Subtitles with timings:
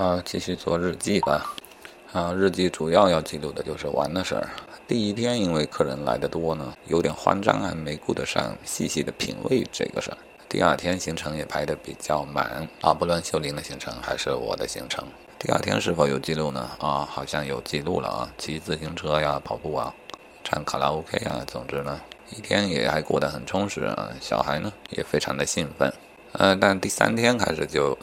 [0.00, 1.54] 啊，继续做日记吧。
[2.10, 4.48] 啊，日记主要要记录的就是玩的事儿。
[4.88, 10.16] 第一天因为客人来的多呢，有点慌张还，没顾得上细细的品味这个事儿。
[10.48, 15.06] 第二天行程也排得比较满啊，不论秀林的行程还是我的行程。
[15.38, 16.66] 第二天是否有记录呢？
[16.78, 19.94] 啊，好像有记录了啊，骑自行车呀，跑步啊，
[20.42, 22.00] 唱卡拉 OK 啊，总之呢，
[22.34, 24.08] 一天也还过得很充实啊。
[24.18, 25.92] 小孩呢也非常的兴奋。
[26.32, 27.94] 呃，但第三天开始就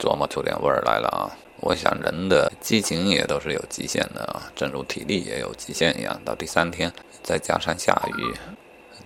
[0.00, 1.30] 琢磨出点味儿来了啊。
[1.64, 6.20] 我想人的激情也都是有极限的啊，正如体力也有极限一样。
[6.22, 8.34] 到第三天，再加上下雨，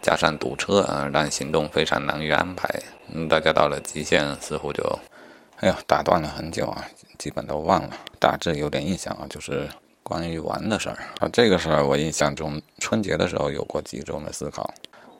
[0.02, 2.68] 加上堵车啊，让行动非常难于安排。
[3.12, 4.82] 嗯，大家到了极限，似乎就，
[5.60, 6.84] 哎呦，打断了很久啊，
[7.16, 7.91] 基本都忘了。
[8.18, 9.68] 大致有点印象啊，就是
[10.02, 11.29] 关于玩的事儿啊。
[11.32, 14.68] 这个事儿我印象中春节的时候有过集中的思考，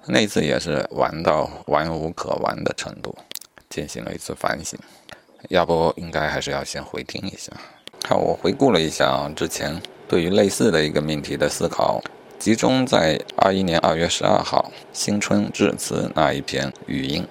[0.07, 3.17] 那次也是玩到玩无可玩的程度。
[3.71, 4.77] 进行了一次反省，
[5.49, 7.53] 要不应该还是要先回听一下。
[8.01, 12.03] 看我回顾了一下之前对于类似的一个命题的思考，
[12.39, 17.27] 集中在二一年二月十二号新春致辞那一篇语音。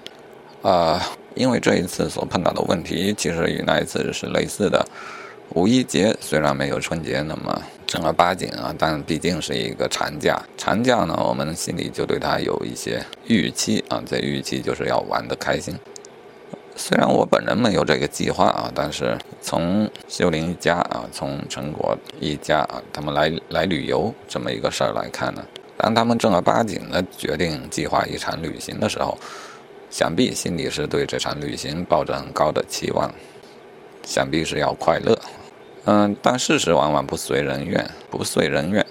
[0.61, 1.01] 啊，
[1.35, 4.85] 因为这一次所碰到的问题其实与那一次是类似的。
[5.53, 10.41] 五一节虽然没有春节那么正儿八经啊，但毕竟是一个长假。
[10.57, 15.73] 长假呢，我们心里就对它有一些预期啊，这预期就是要玩得开心。
[16.77, 25.43] 虽然我本人没有这个计划啊，但是从秀林一家啊，从陈果一家啊，他们来来旅游这么一个事儿来看呢，
[25.75, 29.17] 当他们正儿八经的决定计划一场旅行的时候，
[29.89, 33.11] 想必心里是对这场旅行抱着很高的期望，
[34.03, 35.17] 想必是要快乐。
[35.85, 38.85] 嗯，但事实往往不随人愿，不遂人愿，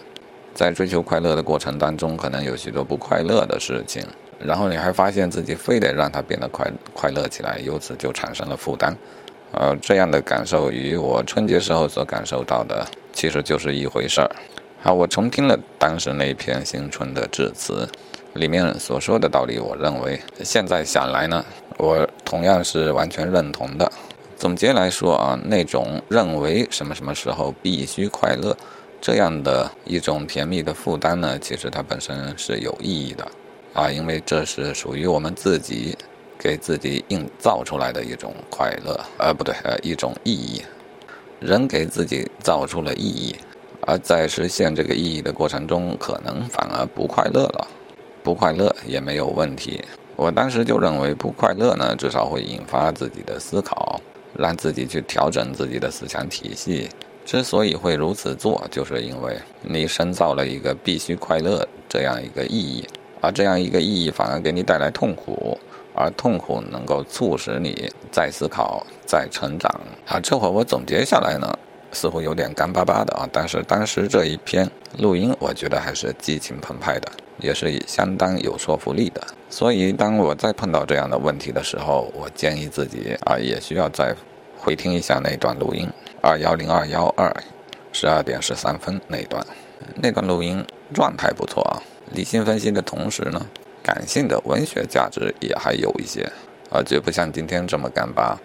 [0.54, 4.04] 在追求快乐的过程当中，可能有许多不快乐的事情。
[4.38, 8.94] 然后你还发现自己非得让它变得快快乐起来，由此就产生了负担，
[9.52, 14.30] 呃，这样的感受与我春节时候所感受到的其实就是一回事儿。
[14.82, 17.88] 好，我重听了当时那篇新春的致辞，
[18.34, 21.44] 里面所说的道理，我认为现在想来呢，
[21.78, 23.90] 我同样是完全认同的。
[24.36, 28.54] 总结来说啊，那种认为什么什么时候必须快乐
[29.00, 33.26] 这样的一种甜蜜的负担呢，其实它本身是有意义的。
[33.76, 35.94] 啊，因为这是属于我们自己
[36.38, 40.62] 给自己营造出来的一种快乐，呃，不对，呃，一种意义。
[41.40, 43.36] 人给自己造出了意义，
[43.82, 47.68] 而在实现这个意义的过程中，可能反而不快乐了。
[48.22, 49.84] 不快乐也没有问题。
[50.16, 54.00] 我当时就认为，不快乐呢，至少会引发自己的思考，
[54.34, 56.88] 让自己去调整自己的思想体系。
[57.26, 62.88] 之所以会如此做，就是因为你深造了一个必须快乐这样一个意义。
[63.20, 65.58] 而这样一个意义反而给你带来痛苦，
[65.94, 69.70] 而痛苦能够促使你再思考、再成长。
[70.06, 71.58] 啊，这会儿我总结下来呢，
[71.92, 73.28] 似乎有点干巴巴的啊。
[73.32, 79.22] 但是当时这一篇录音，我觉得还是激情澎湃的，也是相当有说服力的。
[79.48, 84.14] 所以当我再碰到这样的问题的时候，我建议自己啊，也需要再
[84.58, 85.88] 回听一下那段录音，
[86.20, 87.34] 二幺零二幺二
[87.92, 89.44] 十二点十三分那段，
[89.94, 90.62] 那段录音
[90.92, 91.82] 状态不错啊。
[92.12, 93.46] 理性分析的同时呢，
[93.82, 96.22] 感性的文学价值也还有一些，
[96.70, 98.38] 啊，绝不像今天这么干巴。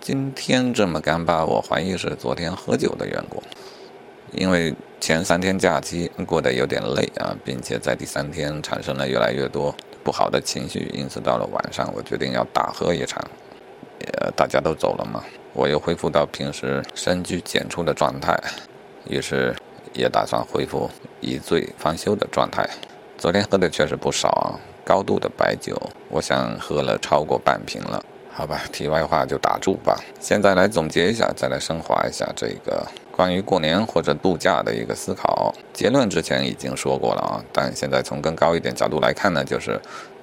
[0.00, 3.42] 今天这么干巴，我怀疑是昨天喝酒的缘故。
[4.32, 13.22] 因为前三天假期过得有点累啊，并且在第三天产生了越来越多不好的情绪，因此到了晚上，我决定要大喝一场。
[14.20, 18.38] 呃，大家都走了嘛，我又恢复到平时深居简出的状态，
[19.08, 19.54] 于是
[19.92, 20.88] 也打算恢复
[21.20, 22.68] 一醉方休的状态。
[23.18, 25.76] 昨天喝的确实不少啊，高度的白酒，
[26.08, 28.00] 我想喝了超过半瓶了。
[28.30, 29.98] 好吧，题外话就打住吧。
[30.20, 35.52] 现在来总结一下，再来升华一下这个关于过年或者度假的一个思考。
[35.72, 39.80] 结论之前已经说过了啊，但现在从更高一点角度来看呢，就是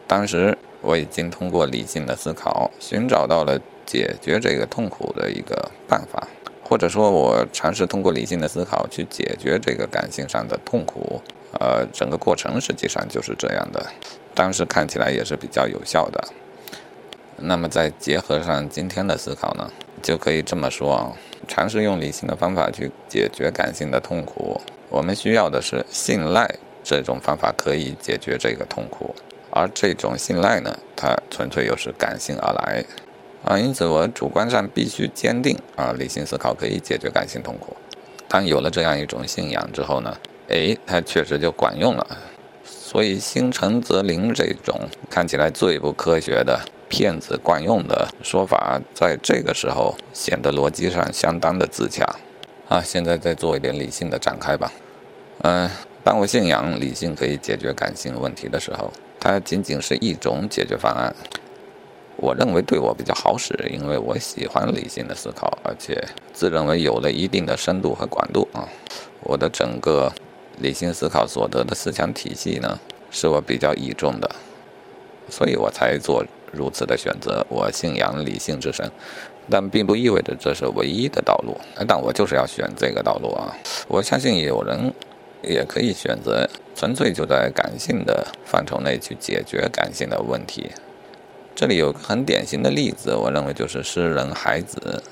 [0.08, 6.26] 当时我已经通过理性的思考，寻找到了解决这个痛苦的一个办法，
[6.64, 11.22] 或者说，我尝试通过理性的思考去解决这个感性上的痛苦。
[11.59, 13.85] 呃，整个过程实际上就是这样的，
[14.34, 16.23] 当时看起来也是比较有效的。
[17.37, 19.72] 那么再结合上今天的思考呢，
[20.02, 21.11] 就可以这么说啊：
[21.47, 24.59] 尝试用理性的方法去解决感性的痛苦，
[24.90, 26.49] 我们需要的是信赖，
[26.84, 29.13] 这种方法可以解决这个痛苦。
[29.52, 32.85] 而这种信赖呢，它纯粹又是感性而来
[33.43, 37.75] 啊，因此我主观上必须坚定啊，理性思考可以解决感性痛苦。
[38.28, 40.17] 当有了这样一种信仰之后呢？
[40.47, 42.06] 哎，它确实就管用了，
[42.64, 52.06] 所以心诚则灵这种看起来最不科学的骗子惯用的说法，在这个时候显得逻辑上相当的自洽。
[52.68, 54.72] 啊，现在再做一点理性的展开吧。
[55.44, 55.70] 嗯，
[56.03, 61.16] 当我信仰理性可以解决感性问题的时候，它仅仅是一种解决方案。
[62.18, 66.03] 我认为对我比较好使，因为我喜欢理性的思考，而且
[66.34, 68.68] 自认为有了一定的深度和广度啊。
[69.22, 70.12] 我的整个
[70.59, 72.79] 理性思考所得的思想体系呢，
[73.11, 74.29] 是我比较倚重的，
[75.29, 77.46] 所以我才做如此的选择。
[77.49, 78.90] 我信仰理性之神，
[79.49, 81.57] 但并不意味着这是唯一的道路。
[81.87, 83.55] 但我就是要选这个道路啊！
[83.87, 84.93] 我相信有人
[85.41, 90.72] 也可以选择纯粹就在感性的范畴内去解决感性的问题。
[91.53, 95.03] 这里有个很典型的例子，我认为就是诗人海子。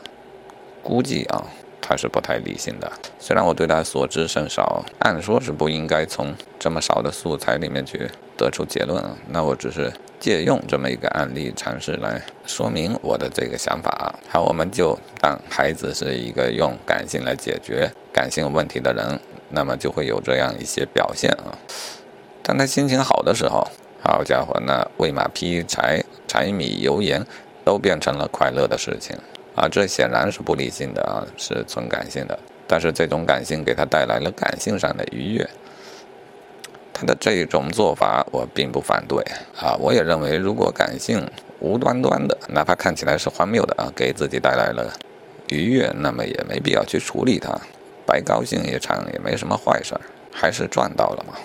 [0.81, 1.45] 估计啊，
[1.83, 2.89] 他是不太理性的。
[3.19, 9.03] 虽然我对他所知甚少，按说是不应该从这么少的素材里面去得出结论。
[9.27, 14.15] 那我只是借用这么一个案例尝试来说明我的这个想法。
[14.29, 19.19] 好，我们就当孩子是一个用感性来解决感性问题的人，
[19.49, 21.51] 那么就会有这样一些表现啊。
[22.41, 23.67] 当他心情好的时候，
[24.01, 26.03] 好家伙，那喂马劈柴。
[26.25, 27.23] 柴米油盐
[27.63, 29.15] 都变成了快乐的事情
[29.55, 29.67] 啊！
[29.69, 32.37] 这显然是不理性的啊，是纯感性的。
[32.65, 35.47] 但是这种感性给他带来了感性上的愉悦，
[36.93, 39.21] 他的这种做法我并不反对
[39.59, 39.75] 啊！
[39.79, 41.29] 我也认为，如果感性
[41.59, 44.91] 无端端的，哪怕看起来是荒谬的啊，给自己带来了
[45.49, 47.53] 愉悦，那么也没必要去处理它，
[48.05, 50.01] 白高兴一场也没什么坏事儿，
[50.31, 51.35] 还是赚到了嘛。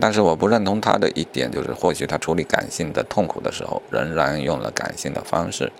[0.00, 5.70] 但是我不认同他的一点，就是或许他处理感性的痛苦的时候，仍然用了感性的方式。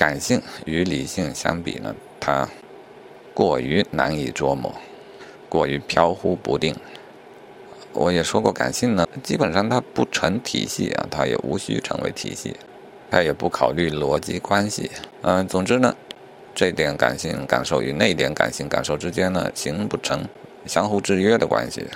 [0.00, 2.48] 感性与理性相比呢，它
[3.34, 4.74] 过于难以琢磨，
[5.46, 6.74] 过于飘忽不定。
[7.92, 12.56] 我也说过，感性呢，基本上它不成体系啊，它也无需成为体系，
[13.10, 14.90] 它也不考虑逻辑关系。
[15.20, 15.94] 嗯，总之呢，
[16.54, 20.26] 这点感性感受与那点感性感受之间呢，形不成
[20.64, 21.86] 相互制约的关系。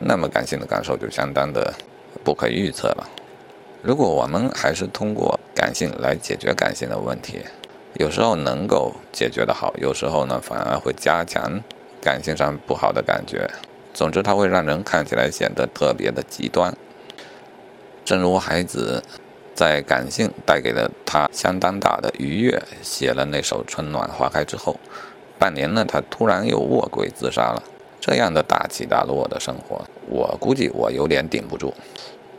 [0.00, 1.72] 那么感性的感受就相当的
[2.24, 3.08] 不可预测了。
[3.86, 7.38] 如果我们还是通过感性来解决感性的问题，
[7.94, 11.62] 有时候能够解决的好，有时候呢反而会加强
[12.02, 13.48] 感性上不好的感觉。
[13.94, 16.76] 总之，它会让人看起来显得特别的极端。
[18.04, 19.00] 正如孩子
[19.54, 24.80] 在感性带给了他相当大的愉悦，写了那首《春暖花开》之后，
[25.38, 27.62] 半年呢，他突然又卧轨自杀了。
[28.00, 31.72] 这样的大起大落的生活，我估计我有点顶不住，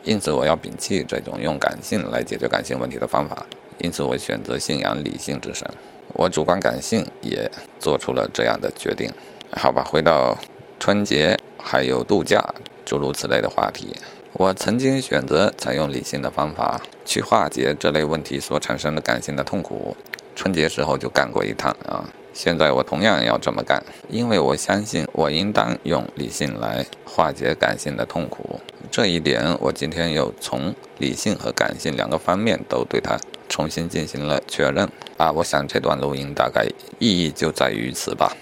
[0.04, 3.46] 因此我要摒弃这种用感性来解决感性问题的方法。
[3.78, 5.68] 因此我选择信仰理性之神。
[6.14, 7.48] 我主观感性也
[7.78, 9.08] 做出了这样的决定。
[9.52, 10.36] 好吧，回到
[10.80, 12.42] 春节还有度假
[12.84, 13.94] 诸如此类的话题，
[14.32, 19.96] 我曾经选择采用理性的方法去化解这类问题所产生的感性的痛苦。
[20.34, 22.04] 春节时候就干过一趟啊。
[22.32, 28.60] 现在我同样要这么干，因为我相信我应当用理性来化解感性的痛苦。
[28.90, 33.18] 这一点，我今天又从理性和感性两个方面都对它
[33.48, 34.88] 重新进行了确认。
[35.16, 36.66] 啊，我想这段录音大概
[36.98, 38.36] 意义就在于此吧。